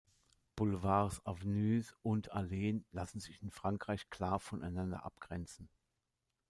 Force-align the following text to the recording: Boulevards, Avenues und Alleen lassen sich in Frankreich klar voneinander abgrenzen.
Boulevards, 0.55 1.21
Avenues 1.27 1.95
und 2.01 2.31
Alleen 2.31 2.83
lassen 2.91 3.19
sich 3.19 3.39
in 3.43 3.51
Frankreich 3.51 4.09
klar 4.09 4.39
voneinander 4.39 5.05
abgrenzen. 5.05 5.69